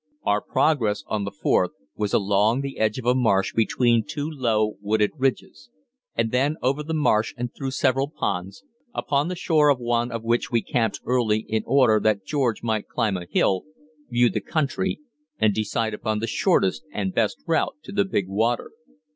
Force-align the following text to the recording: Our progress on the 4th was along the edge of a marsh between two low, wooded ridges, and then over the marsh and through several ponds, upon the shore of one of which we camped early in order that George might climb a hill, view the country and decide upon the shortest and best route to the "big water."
Our 0.25 0.41
progress 0.41 1.03
on 1.05 1.25
the 1.25 1.31
4th 1.31 1.73
was 1.95 2.11
along 2.11 2.61
the 2.61 2.79
edge 2.79 2.97
of 2.97 3.05
a 3.05 3.13
marsh 3.13 3.53
between 3.53 4.03
two 4.03 4.27
low, 4.27 4.77
wooded 4.81 5.11
ridges, 5.15 5.69
and 6.15 6.31
then 6.31 6.55
over 6.63 6.81
the 6.81 6.95
marsh 6.95 7.35
and 7.37 7.53
through 7.53 7.69
several 7.69 8.09
ponds, 8.09 8.63
upon 8.95 9.27
the 9.27 9.35
shore 9.35 9.69
of 9.69 9.77
one 9.77 10.11
of 10.11 10.23
which 10.23 10.49
we 10.49 10.63
camped 10.63 11.01
early 11.05 11.41
in 11.47 11.61
order 11.67 11.99
that 11.99 12.25
George 12.25 12.63
might 12.63 12.87
climb 12.87 13.15
a 13.15 13.27
hill, 13.29 13.65
view 14.09 14.31
the 14.31 14.41
country 14.41 14.99
and 15.37 15.53
decide 15.53 15.93
upon 15.93 16.17
the 16.17 16.25
shortest 16.25 16.81
and 16.91 17.13
best 17.13 17.37
route 17.45 17.75
to 17.83 17.91
the 17.91 18.03
"big 18.03 18.27
water." 18.27 18.71